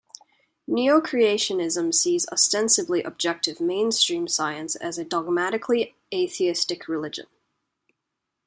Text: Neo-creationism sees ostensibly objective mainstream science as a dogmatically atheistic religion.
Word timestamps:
Neo-creationism 0.67 1.93
sees 1.93 2.27
ostensibly 2.29 3.03
objective 3.03 3.61
mainstream 3.61 4.27
science 4.27 4.75
as 4.75 4.97
a 4.97 5.05
dogmatically 5.05 5.95
atheistic 6.11 6.87
religion. 6.87 7.27